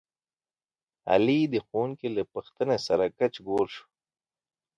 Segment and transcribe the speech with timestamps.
[1.11, 3.85] علي د ښوونکي له پوښتنې سره ګچ ګول شو.